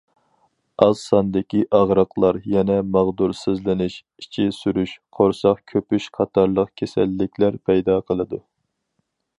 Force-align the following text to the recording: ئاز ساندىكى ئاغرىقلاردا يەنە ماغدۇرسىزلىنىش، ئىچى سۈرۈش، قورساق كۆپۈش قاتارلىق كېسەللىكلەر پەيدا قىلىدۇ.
ئاز 0.83 1.01
ساندىكى 1.09 1.59
ئاغرىقلاردا 1.79 2.49
يەنە 2.53 2.77
ماغدۇرسىزلىنىش، 2.95 3.99
ئىچى 4.23 4.47
سۈرۈش، 4.61 4.95
قورساق 5.19 5.63
كۆپۈش 5.75 6.11
قاتارلىق 6.19 6.75
كېسەللىكلەر 6.83 7.61
پەيدا 7.71 8.03
قىلىدۇ. 8.11 8.45